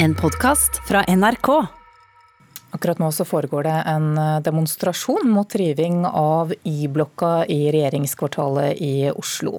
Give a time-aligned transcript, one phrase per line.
[0.00, 1.48] En podkast fra NRK.
[2.70, 9.08] Akkurat nå så foregår det en eh, demonstrasjon mot riving av Y-blokka i regjeringskvartalet i
[9.10, 9.56] Oslo.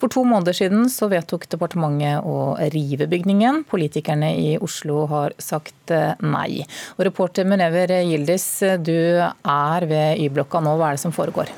[0.00, 3.66] For to måneder siden så vedtok departementet å rive bygningen.
[3.68, 6.64] Politikerne i Oslo har sagt eh, nei.
[6.96, 8.48] Og reporter Munever Gildis,
[8.80, 10.78] du er ved Y-blokka nå.
[10.80, 11.52] Hva er det som foregår?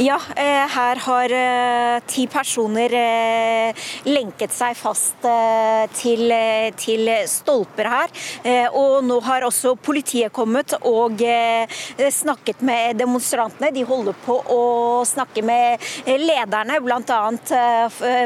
[0.00, 5.26] Ja, eh, her har eh, ti personer eh, lenket seg fast
[5.98, 6.32] til,
[6.80, 8.12] til, stolper her.
[8.78, 11.20] Og nå har også politiet kommet og
[12.14, 13.70] snakket med demonstrantene.
[13.74, 14.60] De holder på å
[15.08, 17.20] snakke med lederne, bl.a.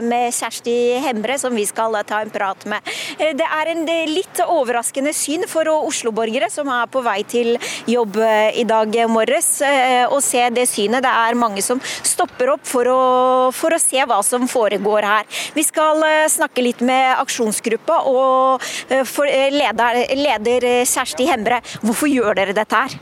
[0.04, 2.92] med Kjersti Hembre, som vi skal ta en prat med.
[3.18, 7.56] Det er en litt overraskende syn for Oslo-borgere som er på vei til
[7.90, 8.20] jobb
[8.54, 11.02] i dag morges, å se det synet.
[11.04, 13.00] Det er mange som stopper opp for å,
[13.54, 15.26] for å se hva som foregår her.
[15.56, 21.60] Vi skal eh, snakke litt med aksjonsgruppa og eh, eh, leder, leder Kjersti Hembre.
[21.84, 22.96] Hvorfor gjør dere dette her?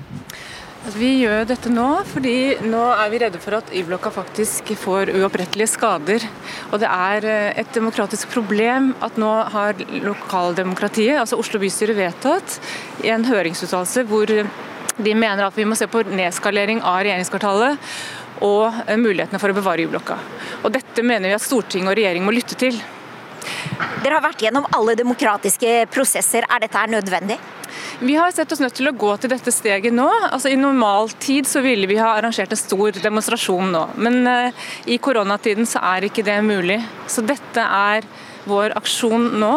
[0.82, 2.34] Altså, vi gjør dette nå fordi
[2.66, 6.26] nå er vi redde for at Y-blokka faktisk får uopprettelige skader.
[6.72, 7.28] Og det er
[7.62, 12.58] et demokratisk problem at nå har lokaldemokratiet, altså Oslo bystyre, vedtatt
[13.06, 14.34] i en høringsuttalelse hvor
[14.98, 17.78] de mener at vi må se på nedskalering av regjeringskvartalet
[18.42, 20.18] og eh, mulighetene for å bevare Y-blokka.
[20.62, 22.76] Og Dette mener vi at storting og regjering må lytte til.
[24.02, 26.46] Dere har vært gjennom alle demokratiske prosesser.
[26.50, 27.38] Er dette nødvendig?
[28.02, 30.08] Vi har sett oss nødt til å gå til dette steget nå.
[30.28, 34.66] Altså I normal tid så ville vi ha arrangert en stor demonstrasjon nå, men uh,
[34.90, 36.80] i koronatiden så er ikke det mulig.
[37.10, 38.06] Så dette er
[38.48, 39.54] vår aksjon nå.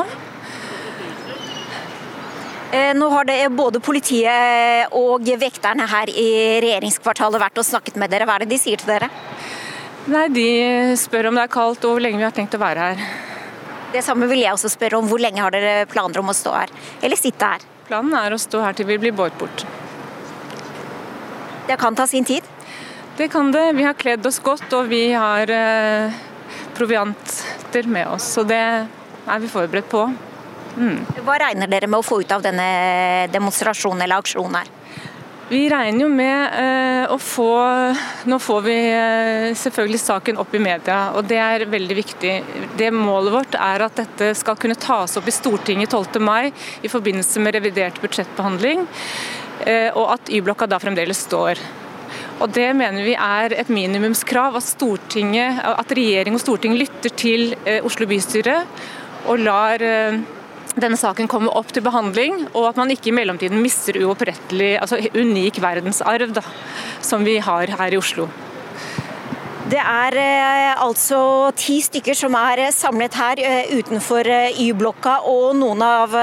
[2.75, 6.29] Eh, nå har det både politiet og vekterne her i
[6.63, 8.27] regjeringskvartalet vært og snakket med dere.
[8.27, 9.07] Hva er det de sier til dere?
[10.11, 10.49] Nei, De
[10.99, 13.05] spør om det er kaldt og hvor lenge vi har tenkt å være her.
[13.95, 15.07] Det samme vil jeg også spørre om.
[15.07, 17.63] Hvor lenge har dere planer om å stå her, eller sitte her?
[17.87, 19.63] Planen er å stå her til vi blir båret bort.
[21.69, 22.43] Det kan ta sin tid?
[23.15, 23.69] Det kan det.
[23.79, 26.23] Vi har kledd oss godt og vi har eh,
[26.75, 28.33] provianter med oss.
[28.35, 30.09] Så det er vi forberedt på.
[30.75, 30.97] Mm.
[31.23, 34.73] Hva regner dere med å få ut av denne demonstrasjonen eller aksjonen her?
[35.45, 37.49] Vi regner jo med eh, å få
[38.25, 42.31] Nå får vi eh, selvfølgelig saken opp i media, og det er veldig viktig.
[42.79, 46.17] Det Målet vårt er at dette skal kunne tas opp i Stortinget 12.
[46.17, 46.49] mai
[46.81, 48.87] i forbindelse med revidert budsjettbehandling,
[49.69, 51.61] eh, og at Y-blokka da fremdeles står.
[52.41, 54.87] Og Det mener vi er et minimumskrav, at,
[55.77, 57.53] at regjering og storting lytter til
[57.85, 58.57] Oslo bystyre
[59.29, 59.85] og lar
[60.75, 64.99] denne saken kommer opp til behandling, og at man ikke i mellomtiden mister uopprettelig, altså
[65.15, 66.43] unik verdensarv da,
[67.03, 68.27] som vi har her i Oslo.
[69.65, 71.19] Det er eh, altså
[71.57, 74.27] ti stykker som er eh, samlet her eh, utenfor
[74.61, 76.13] Y-blokka, og noen, av,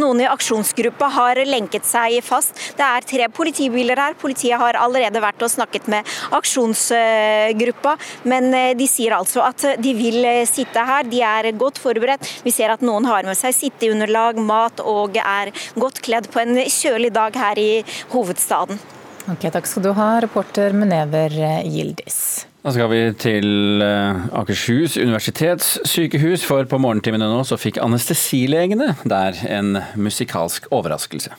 [0.00, 2.58] noen i aksjonsgruppa har lenket seg fast.
[2.74, 4.16] Det er tre politibiler her.
[4.18, 7.94] Politiet har allerede vært og snakket med aksjonsgruppa,
[8.26, 11.06] men de sier altså at de vil sitte her.
[11.06, 12.26] De er godt forberedt.
[12.42, 16.58] Vi ser at noen har med seg sitteunderlag, mat og er godt kledd på en
[16.66, 17.70] kjølig dag her i
[18.10, 18.82] hovedstaden.
[19.30, 22.46] Ok, Takk skal du ha, reporter Munever Gildis.
[22.66, 29.38] Da skal vi til eh, Akershus universitetssykehus, for på morgentimene nå så fikk anestesilegene der
[29.46, 31.30] en musikalsk overraskelse.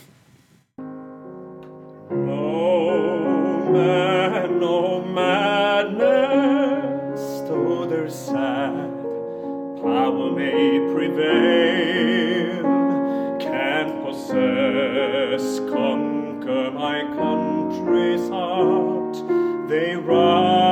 [19.67, 20.66] They rise.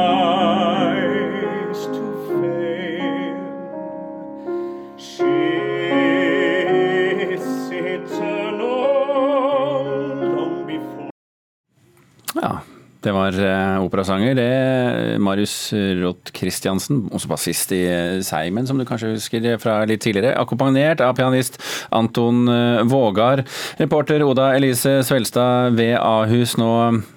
[13.06, 14.36] Det var uh, operasanger.
[14.38, 15.56] Det Marius
[16.02, 17.84] Roth Christiansen, også bassist i
[18.26, 20.36] Seimen, som du kanskje husker fra litt tidligere.
[20.42, 21.60] Akkompagnert av pianist
[21.96, 23.46] Anton uh, Vågar.
[23.82, 26.72] Reporter Oda Elise Svelstad ved Ahus nå.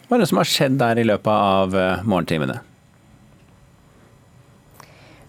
[0.09, 1.75] Hva er det som har skjedd der i løpet av
[2.09, 2.61] morgentimene?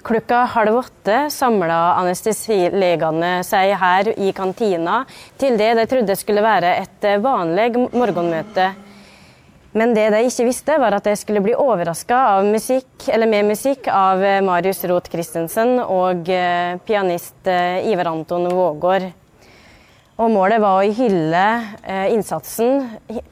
[0.10, 5.04] Klokka halv åtte samla anestesilegene seg her i kantina
[5.38, 8.72] til det de trodde skulle være et vanlig morgenmøte.
[9.72, 14.82] Men det de ikke visste, var at jeg skulle bli overraska med musikk av Marius
[14.90, 19.06] Roth Christensen og eh, pianist eh, Ivar Anton Vågård.
[20.20, 21.46] Og målet var å hylle
[21.86, 22.82] eh, innsatsen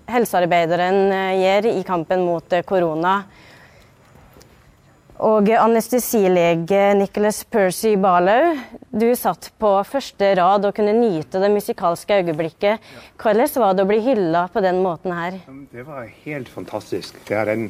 [0.05, 1.09] helsearbeideren
[1.41, 3.17] gjør i kampen mot korona.
[5.25, 8.53] Og anestesilege Nicholas Percy Barlow,
[8.93, 12.83] du satt på første rad og kunne nyte det musikalske øyeblikket.
[13.17, 15.39] Hvordan var det å bli hylla på den måten her?
[15.73, 17.17] Det var helt fantastisk.
[17.25, 17.65] Det er en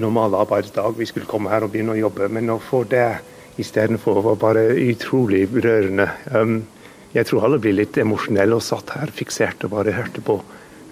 [0.00, 0.96] normal arbeidsdag.
[0.96, 3.18] Vi skulle komme her og begynne å jobbe, men å få det
[3.60, 6.08] istedenfor var bare utrolig rørende.
[6.32, 6.62] Um,
[7.12, 10.40] jeg tror alle blir litt emosjonelle og satt her fiksert og bare hørte på.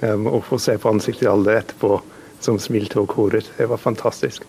[0.05, 2.03] Um, og få se på ansiktet alle etterpå
[2.45, 3.49] som smilte og koret.
[3.57, 4.45] Det var fantastisk.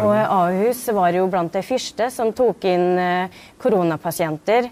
[0.00, 4.70] Og Ahus var jo blant de første som tok inn eh, koronapasienter.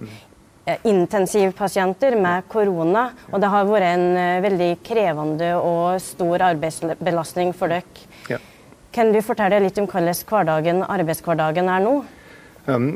[0.65, 3.11] Eh, intensivpasienter med korona.
[3.33, 8.09] Og det har vært en eh, veldig krevende og stor arbeidsbelastning for dere.
[8.31, 8.41] Ja.
[8.93, 11.95] Kan du fortelle litt om hvordan arbeidshverdagen er nå?
[12.67, 12.91] Um,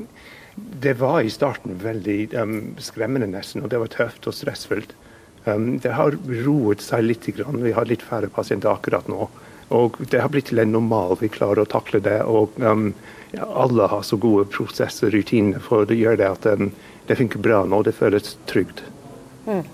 [0.55, 3.63] det var i starten veldig um, skremmende, nesten.
[3.63, 4.95] Og det var tøft og stressfullt.
[5.47, 7.27] Um, det har roet seg litt.
[7.37, 7.63] Grann.
[7.63, 9.29] Vi har litt færre pasienter akkurat nå.
[9.73, 11.17] Og det har blitt til en normal.
[11.21, 12.19] Vi klarer å takle det.
[12.29, 12.91] Og um,
[13.33, 16.69] ja, alle har så gode prosesser og rutiner for å gjøre det at um,
[17.09, 17.81] det funker bra nå.
[17.87, 18.85] Det føles trygt.
[19.49, 19.65] Mm.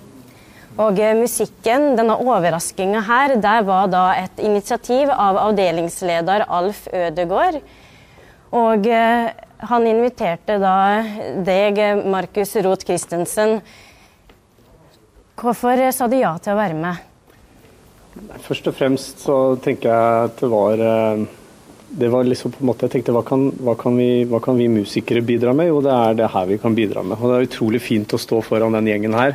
[0.81, 7.59] Og eh, musikken, denne overraskinga her, der var da et initiativ av avdelingsleder Alf Ødegård.
[8.57, 9.29] Og eh,
[9.71, 10.77] han inviterte da
[11.45, 13.59] deg, Markus Roth Christensen.
[15.41, 17.10] Hvorfor sa du ja til å være med?
[18.43, 21.23] Først og fremst så tenker jeg at det var eh,
[21.91, 24.59] det var liksom på en måte, Jeg tenkte hva kan, hva, kan vi, hva kan,
[24.59, 25.71] vi, musikere bidra med?
[25.71, 27.19] Jo, det er det her vi kan bidra med.
[27.19, 29.35] Og Det er utrolig fint å stå foran den gjengen her.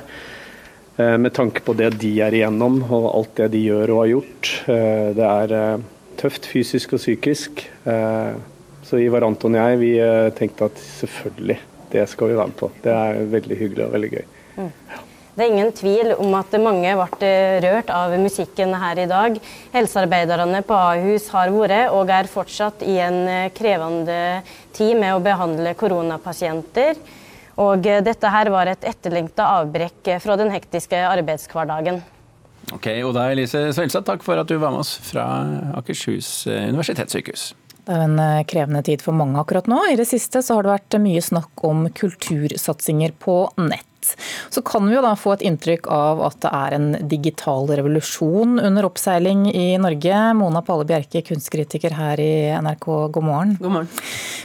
[0.96, 4.12] Eh, med tanke på det de er igjennom og alt det de gjør og har
[4.14, 4.54] gjort.
[4.72, 5.84] Eh, det er
[6.20, 7.66] tøft fysisk og psykisk.
[8.86, 9.92] Så Ivar Anton og jeg vi
[10.38, 11.60] tenkte at selvfølgelig,
[11.92, 12.72] det skal vi være med på.
[12.84, 14.26] Det er veldig hyggelig og veldig gøy.
[15.36, 17.32] Det er ingen tvil om at mange ble
[17.66, 19.36] rørt av musikken her i dag.
[19.74, 24.20] Helsearbeiderne på Ahus har vært, og er fortsatt, i en krevende
[24.76, 26.96] tid med å behandle koronapasienter.
[27.60, 32.00] Og dette her var et etterlengta avbrekk fra den hektiske arbeidshverdagen.
[32.74, 35.26] Ok, Oda Elise Svelstad, takk for at du var med oss fra
[35.78, 37.52] Akershus universitetssykehus.
[37.86, 39.78] Det er en eh, krevende tid for mange akkurat nå.
[39.92, 43.95] I det siste så har det vært mye snakk om kultursatsinger på nett.
[44.54, 48.60] Så kan vi jo da få et inntrykk av at det er en digital revolusjon
[48.62, 50.20] under oppseiling i Norge.
[50.38, 52.34] Mona Palle Bjerke, kunstkritiker her i
[52.66, 53.56] NRK, god morgen.
[53.62, 53.92] God morgen.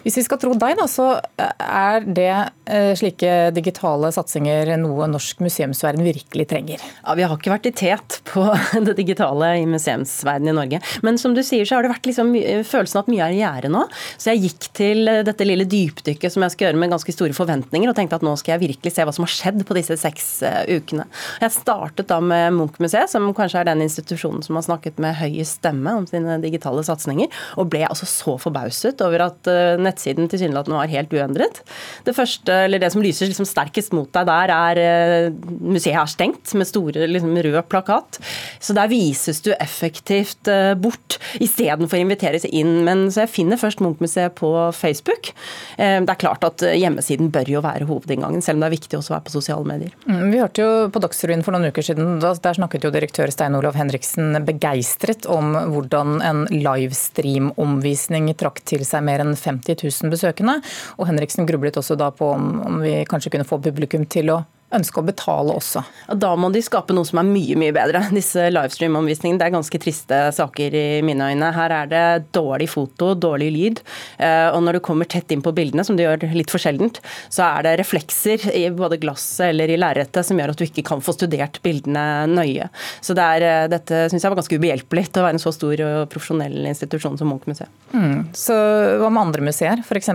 [0.05, 1.11] Hvis vi skal tro deg, da, så
[1.41, 2.31] er det
[2.71, 6.85] eh, slike digitale satsinger noe norsk museumsverden virkelig trenger?
[7.03, 8.47] Ja, Vi har ikke vært i tet på
[8.87, 10.81] det digitale i museumsverden i Norge.
[11.06, 12.33] Men som du sier, så har det vært liksom
[12.67, 13.85] følelsen at mye er i gjære nå.
[14.17, 17.91] Så jeg gikk til dette lille dypdykket som jeg skal gjøre med ganske store forventninger,
[17.91, 19.97] og tenkte at nå skal jeg virkelig se hva som har skjedd skjedd på disse
[20.00, 21.06] seks eh, ukene.
[21.43, 25.61] Jeg startet da med Munch-museet, som kanskje er den institusjonen som har snakket med høyest
[25.61, 30.79] stemme om sine digitale satsinger, og ble altså så forbauset over at eh, nettsiden tilsynelatende
[30.79, 31.62] var helt uendret.
[32.06, 36.11] Det første, eller det som lyser liksom sterkest mot deg der, er eh, museet er
[36.11, 38.20] stengt med store liksom, rød plakat.
[38.62, 40.49] Så der vises du effektivt
[40.81, 42.82] bort istedenfor å inviteres inn.
[42.87, 45.32] Men så jeg finner først Munch-museet på Facebook.
[45.76, 49.12] Det er klart at hjemmesiden bør jo være hovedinngangen, selv om det er viktig også
[49.12, 49.95] å være på sosiale medier.
[50.07, 53.57] Mm, vi hørte jo på Dagsrevyen for noen uker siden, der snakket jo direktør Stein
[53.59, 60.61] Olav Henriksen begeistret om hvordan en livestream-omvisning trakk til seg mer enn 50 000 besøkende.
[60.99, 64.43] Og Henriksen grublet også da på om vi kanskje kunne få publikum til å
[64.75, 65.82] ønske å betale også.
[66.20, 68.03] Da må de skape noe som er mye mye bedre.
[68.15, 71.50] Disse livestream-omvisningene det er ganske triste saker i mine øyne.
[71.56, 72.05] Her er det
[72.36, 73.82] dårlig foto, dårlig lyd.
[74.19, 77.00] Eh, og når du kommer tett inn på bildene, som du gjør litt for sjeldent,
[77.32, 80.86] så er det reflekser i både glasset eller i lerretet som gjør at du ikke
[80.86, 82.70] kan få studert bildene nøye.
[83.03, 85.55] Så det er, eh, dette syns jeg var ganske ubehjelpelig til å være en så
[85.55, 87.70] stor og profesjonell institusjon som Munch-museet.
[87.91, 88.31] Mm.
[88.36, 88.55] Så
[89.00, 90.12] hva med andre museer, f.eks.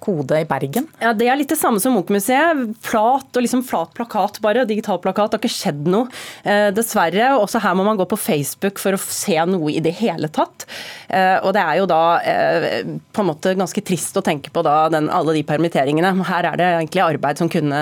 [0.00, 0.88] Kode i Bergen?
[1.02, 2.76] Ja, Det er litt det samme som Munch-museet.
[2.80, 5.32] Flat og liksom flat plakat bare, digital plakat.
[5.32, 6.08] Det har ikke skjedd noe,
[6.44, 7.32] eh, dessverre.
[7.40, 10.66] Også her må man gå på Facebook for å se noe i det hele tatt.
[11.08, 12.82] Eh, og det er jo da eh,
[13.12, 16.12] på en måte ganske trist å tenke på da den, alle de permitteringene.
[16.30, 17.80] Her er det egentlig arbeid som kunne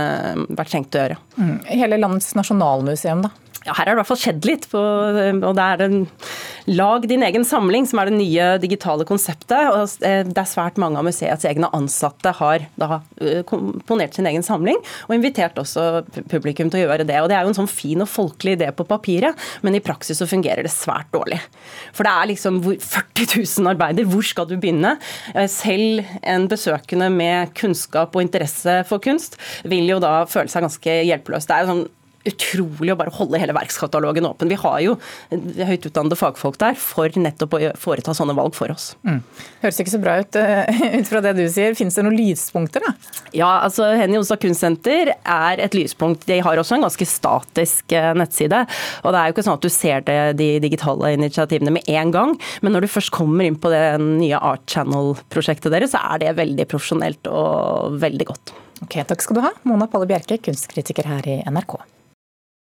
[0.48, 1.20] vært tenkt å gjøre.
[1.38, 1.56] Mm.
[1.70, 3.34] Hele landets nasjonalmuseum, da?
[3.68, 4.68] Ja, her har det i hvert fall skjedd litt.
[4.72, 6.00] På, og det er en
[6.68, 9.70] Lag din egen samling, som er det nye digitale konseptet.
[9.72, 14.28] og eh, Det er svært mange av museets egne ansatte har da eh, komponert sin
[14.28, 14.76] egen samling,
[15.08, 17.16] og invitert også publikum til å gjøre det.
[17.22, 20.20] og Det er jo en sånn fin og folkelig idé på papiret, men i praksis
[20.20, 21.40] så fungerer det svært dårlig.
[21.96, 24.98] For det er liksom 40 000 arbeider, hvor skal du begynne?
[25.32, 30.68] Eh, selv en besøkende med kunnskap og interesse for kunst vil jo da føle seg
[30.68, 31.48] ganske hjelpeløs.
[31.48, 31.86] Det er jo sånn
[32.26, 34.50] utrolig å bare holde hele verkskatalogen åpen.
[34.50, 34.96] Vi har jo
[35.30, 38.90] høyt utdannede fagfolk der for nettopp å foreta sånne valg for oss.
[39.06, 39.20] Mm.
[39.62, 40.38] Høres ikke så bra ut
[40.98, 41.76] ut fra det du sier.
[41.78, 42.94] Finnes det noen lyspunkter, da?
[43.36, 46.26] Ja, altså Henny Onsdag Kunstsenter er et lyspunkt.
[46.28, 48.64] De har også en ganske statisk nettside.
[49.04, 52.14] Og det er jo ikke sånn at du ser det, de digitale initiativene med en
[52.14, 56.22] gang, men når du først kommer inn på det nye Art Channel-prosjektet deres, så er
[56.22, 58.54] det veldig profesjonelt og veldig godt.
[58.84, 61.78] Ok, Takk skal du ha, Mona Palle Bjerke, kunstkritiker her i NRK.